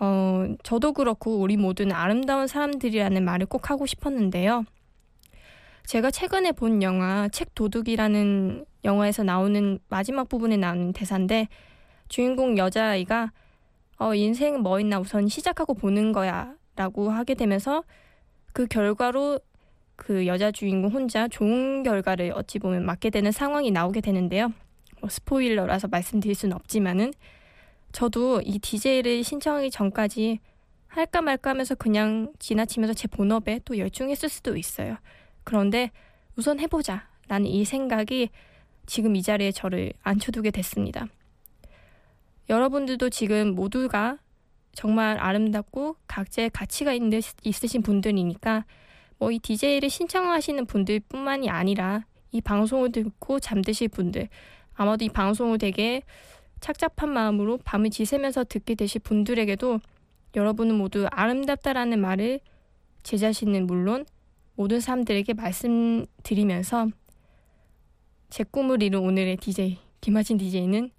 어, 0.00 0.46
저도 0.64 0.92
그렇고 0.94 1.38
우리 1.38 1.56
모두는 1.56 1.94
아름다운 1.94 2.48
사람들이라는 2.48 3.24
말을 3.24 3.46
꼭 3.46 3.70
하고 3.70 3.86
싶었는데요. 3.86 4.64
제가 5.84 6.10
최근에 6.10 6.50
본 6.50 6.82
영화 6.82 7.28
책 7.28 7.54
도둑이라는 7.54 8.64
영화에서 8.82 9.22
나오는 9.22 9.78
마지막 9.88 10.28
부분에 10.28 10.56
나오는 10.56 10.92
대사인데 10.92 11.46
주인공 12.08 12.58
여자아이가 12.58 13.30
어, 14.00 14.14
인생 14.16 14.58
뭐 14.60 14.80
있나 14.80 14.98
우선 14.98 15.28
시작하고 15.28 15.74
보는 15.74 16.10
거야 16.10 16.52
라고 16.74 17.10
하게 17.10 17.34
되면서 17.34 17.84
그 18.52 18.66
결과로 18.66 19.38
그 19.96 20.26
여자 20.26 20.52
주인공 20.52 20.92
혼자 20.92 21.26
좋은 21.26 21.82
결과를 21.82 22.32
어찌 22.34 22.58
보면 22.58 22.84
맞게 22.84 23.10
되는 23.10 23.32
상황이 23.32 23.70
나오게 23.70 24.00
되는데요. 24.00 24.52
뭐 25.00 25.10
스포일러라서 25.10 25.88
말씀드릴 25.88 26.34
수는 26.34 26.54
없지만은 26.54 27.12
저도 27.92 28.42
이 28.44 28.58
DJ를 28.58 29.24
신청하기 29.24 29.70
전까지 29.70 30.38
할까 30.88 31.20
말까 31.22 31.50
하면서 31.50 31.74
그냥 31.74 32.32
지나치면서 32.38 32.94
제 32.94 33.08
본업에 33.08 33.60
또 33.64 33.78
열중했을 33.78 34.28
수도 34.28 34.56
있어요. 34.56 34.96
그런데 35.44 35.90
우선 36.36 36.60
해보자 36.60 37.08
라는 37.28 37.46
이 37.46 37.64
생각이 37.64 38.30
지금 38.86 39.16
이 39.16 39.22
자리에 39.22 39.50
저를 39.50 39.92
앉혀두게 40.02 40.50
됐습니다. 40.52 41.06
여러분들도 42.48 43.10
지금 43.10 43.54
모두가 43.54 44.18
정말 44.72 45.18
아름답고 45.18 45.96
각자의 46.06 46.50
가치가 46.50 46.92
있는, 46.92 47.20
있으신 47.42 47.82
분들이니까 47.82 48.64
뭐 49.18 49.30
이 49.30 49.38
DJ를 49.38 49.88
신청하시는 49.90 50.66
분들뿐만이 50.66 51.50
아니라 51.50 52.04
이 52.32 52.40
방송을 52.40 52.92
듣고 52.92 53.40
잠드실 53.40 53.88
분들 53.88 54.28
아마도 54.74 55.04
이 55.04 55.08
방송을 55.08 55.58
되게 55.58 56.02
착잡한 56.60 57.10
마음으로 57.10 57.58
밤을 57.64 57.90
지새면서 57.90 58.44
듣게 58.44 58.74
되실 58.74 59.00
분들에게도 59.00 59.80
여러분은 60.34 60.74
모두 60.74 61.06
아름답다라는 61.10 62.00
말을 62.00 62.40
제 63.02 63.16
자신은 63.16 63.66
물론 63.66 64.04
모든 64.54 64.80
사람들에게 64.80 65.34
말씀드리면서 65.34 66.88
제 68.28 68.44
꿈을 68.44 68.82
이룬 68.82 69.04
오늘의 69.04 69.36
DJ 69.36 69.78
김하진 70.00 70.38
DJ는 70.38 70.90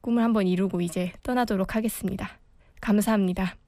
꿈을 0.00 0.22
한번 0.22 0.46
이루고 0.46 0.80
이제 0.80 1.12
떠나도록 1.22 1.76
하겠습니다. 1.76 2.38
감사합니다. 2.80 3.59